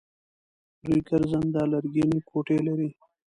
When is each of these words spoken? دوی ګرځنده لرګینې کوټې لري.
دوی 0.83 0.99
ګرځنده 1.07 1.61
لرګینې 1.73 2.19
کوټې 2.29 2.57
لري. 2.67 2.89